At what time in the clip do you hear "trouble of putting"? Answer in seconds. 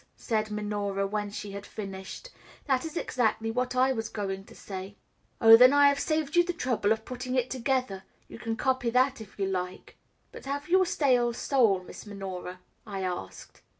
6.53-7.35